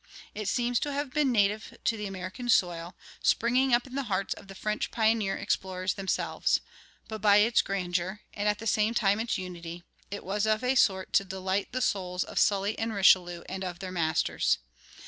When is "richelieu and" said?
12.95-13.63